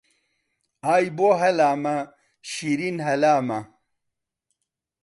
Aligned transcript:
ئای 0.85 1.05
بۆ 1.17 1.29
هەلامە 1.41 1.95
شیرین 2.49 2.97
هەلامە 3.07 3.59